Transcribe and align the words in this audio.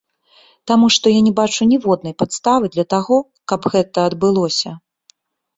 Таму 0.69 0.87
што 0.95 1.11
я 1.13 1.19
не 1.27 1.33
бачу 1.39 1.67
ніводнай 1.73 2.15
падставы 2.21 2.71
для 2.77 2.85
таго, 2.95 3.21
каб 3.53 3.69
гэта 3.77 4.09
адбылося. 4.11 4.75